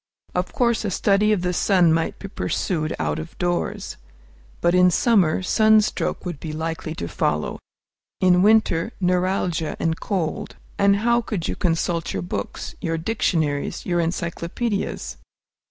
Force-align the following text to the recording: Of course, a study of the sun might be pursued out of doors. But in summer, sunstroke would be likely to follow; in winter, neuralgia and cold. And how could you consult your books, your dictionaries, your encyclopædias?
Of 0.33 0.51
course, 0.51 0.83
a 0.83 0.89
study 0.89 1.31
of 1.31 1.43
the 1.43 1.53
sun 1.53 1.93
might 1.93 2.17
be 2.17 2.27
pursued 2.27 2.91
out 2.97 3.19
of 3.19 3.37
doors. 3.37 3.97
But 4.59 4.73
in 4.73 4.89
summer, 4.89 5.43
sunstroke 5.43 6.25
would 6.25 6.39
be 6.39 6.51
likely 6.53 6.95
to 6.95 7.07
follow; 7.07 7.59
in 8.19 8.41
winter, 8.41 8.93
neuralgia 8.99 9.77
and 9.79 9.99
cold. 9.99 10.55
And 10.79 10.95
how 11.05 11.21
could 11.21 11.47
you 11.47 11.55
consult 11.55 12.13
your 12.13 12.23
books, 12.23 12.73
your 12.81 12.97
dictionaries, 12.97 13.85
your 13.85 13.99
encyclopædias? 13.99 15.17